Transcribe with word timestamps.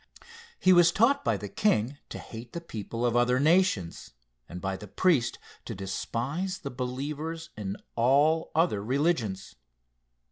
He 0.59 0.73
was 0.73 0.91
taught 0.91 1.23
by 1.23 1.37
the 1.37 1.47
king 1.47 1.99
to 2.09 2.17
hate 2.17 2.53
the 2.53 2.59
people 2.59 3.05
of 3.05 3.15
other 3.15 3.39
nations, 3.39 4.13
and 4.49 4.59
by 4.59 4.75
the 4.75 4.87
priest 4.87 5.37
to 5.65 5.75
despise 5.75 6.57
the 6.57 6.71
believers 6.71 7.51
in 7.55 7.77
all 7.95 8.51
other 8.55 8.83
religions. 8.83 9.53